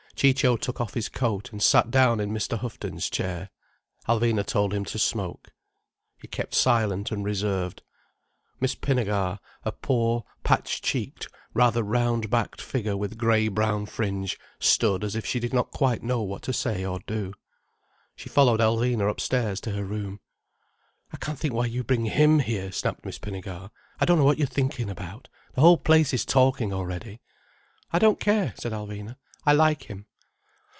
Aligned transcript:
Ciccio 0.13 0.55
took 0.55 0.79
off 0.79 0.93
his 0.93 1.09
coat 1.09 1.51
and 1.51 1.63
sat 1.63 1.89
down 1.89 2.19
in 2.19 2.29
Mr. 2.29 2.55
Houghton's 2.59 3.09
chair. 3.09 3.49
Alvina 4.07 4.45
told 4.45 4.71
him 4.71 4.85
to 4.85 4.99
smoke. 4.99 5.51
He 6.15 6.27
kept 6.27 6.53
silent 6.53 7.09
and 7.11 7.25
reserved. 7.25 7.81
Miss 8.59 8.75
Pinnegar, 8.75 9.39
a 9.65 9.71
poor, 9.71 10.23
patch 10.43 10.83
cheeked, 10.83 11.27
rather 11.55 11.81
round 11.81 12.29
backed 12.29 12.61
figure 12.61 12.95
with 12.95 13.17
grey 13.17 13.47
brown 13.47 13.87
fringe, 13.87 14.37
stood 14.59 15.03
as 15.03 15.15
if 15.15 15.25
she 15.25 15.39
did 15.39 15.55
not 15.55 15.71
quite 15.71 16.03
know 16.03 16.21
what 16.21 16.43
to 16.43 16.53
say 16.53 16.85
or 16.85 16.99
do. 17.07 17.33
She 18.15 18.29
followed 18.29 18.59
Alvina 18.59 19.09
upstairs 19.09 19.59
to 19.61 19.71
her 19.71 19.83
room. 19.85 20.19
"I 21.11 21.17
can't 21.17 21.39
think 21.39 21.55
why 21.55 21.65
you 21.65 21.83
bring 21.83 22.05
him 22.05 22.37
here," 22.37 22.71
snapped 22.71 23.05
Miss 23.05 23.17
Pinnegar. 23.17 23.71
"I 23.99 24.05
don't 24.05 24.19
know 24.19 24.25
what 24.25 24.37
you're 24.37 24.45
thinking 24.45 24.87
about. 24.87 25.29
The 25.55 25.61
whole 25.61 25.77
place 25.79 26.13
is 26.13 26.25
talking 26.25 26.71
already." 26.71 27.21
"I 27.91 27.97
don't 27.97 28.19
care," 28.19 28.53
said 28.55 28.71
Alvina. 28.71 29.15
"I 29.47 29.53
like 29.53 29.89
him." 29.89 30.05